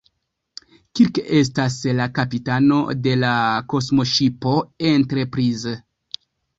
Kirk 0.99 1.19
estas 1.41 1.75
la 2.01 2.09
kapitano 2.17 2.79
de 3.05 3.15
la 3.27 3.37
kosmoŝipo 3.77 4.59
Enterprise. 4.97 5.81